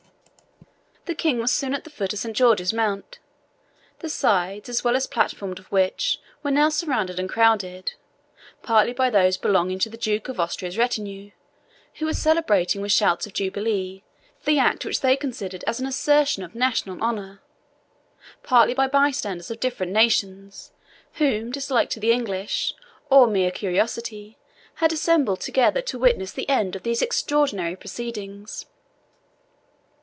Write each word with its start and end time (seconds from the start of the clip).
The 1.05 1.15
King 1.15 1.39
was 1.39 1.51
soon 1.51 1.73
at 1.73 1.83
the 1.83 1.89
foot 1.89 2.13
of 2.13 2.19
Saint 2.19 2.37
George's 2.37 2.71
Mount, 2.71 3.19
the 3.99 4.07
sides 4.07 4.69
as 4.69 4.81
well 4.83 4.95
as 4.95 5.07
platform 5.07 5.51
of 5.51 5.69
which 5.69 6.19
were 6.41 6.51
now 6.51 6.69
surrounded 6.69 7.19
and 7.19 7.27
crowded, 7.27 7.93
partly 8.63 8.93
by 8.93 9.09
those 9.09 9.35
belonging 9.35 9.77
to 9.79 9.89
the 9.89 9.97
Duke 9.97 10.29
of 10.29 10.39
Austria's 10.39 10.77
retinue, 10.77 11.31
who 11.95 12.05
were 12.05 12.13
celebrating, 12.13 12.79
with 12.81 12.93
shouts 12.93 13.25
of 13.27 13.33
jubilee, 13.33 14.03
the 14.45 14.57
act 14.57 14.85
which 14.85 15.01
they 15.01 15.17
considered 15.17 15.65
as 15.67 15.81
an 15.81 15.85
assertion 15.85 16.43
of 16.43 16.55
national 16.55 17.01
honour; 17.01 17.41
partly 18.41 18.73
by 18.73 18.87
bystanders 18.87 19.51
of 19.51 19.59
different 19.59 19.91
nations, 19.91 20.71
whom 21.15 21.51
dislike 21.51 21.89
to 21.89 21.99
the 21.99 22.11
English, 22.13 22.73
or 23.09 23.27
mere 23.27 23.51
curiosity, 23.51 24.37
had 24.75 24.93
assembled 24.93 25.41
together 25.41 25.81
to 25.81 25.99
witness 25.99 26.31
the 26.31 26.47
end 26.47 26.73
of 26.73 26.83
these 26.83 27.01
extraordinary 27.01 27.75
proceedings. 27.75 28.65